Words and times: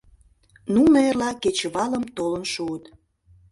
—Нуно 0.73 0.97
эрла 1.07 1.31
кечывалым 1.41 2.05
толын 2.15 2.43
шуыт. 2.53 2.83